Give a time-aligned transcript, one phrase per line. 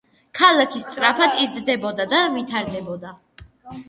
[0.37, 3.13] ქალაქი სწრაფად იზრდებოდა და ვითარდებოდა.